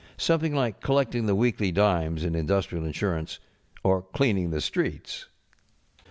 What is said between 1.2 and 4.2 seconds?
the weekly dimes in indus┬¼ trial insurance. Or